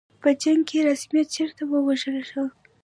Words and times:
په 0.21 0.29
جنګ 0.41 0.61
کې 0.69 0.79
رستم 0.87 1.15
چېرته 1.35 1.61
ووژل 1.67 2.17
شو. 2.29 2.43